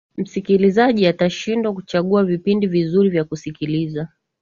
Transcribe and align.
msikilizaji 0.17 1.07
atashindwa 1.07 1.73
kuchagua 1.73 2.23
vipindi 2.23 2.67
vizuri 2.67 3.09
vya 3.09 3.23
kusikiliza 3.23 4.07